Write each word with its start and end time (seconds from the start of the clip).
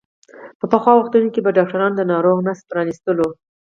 په 0.59 0.65
پخوا 0.71 0.93
وختونو 0.95 1.27
کې 1.33 1.43
به 1.45 1.55
ډاکترانو 1.57 1.97
د 1.99 2.01
ناروغ 2.11 2.37
نس 2.47 2.59
پرانستلو. 2.71 3.27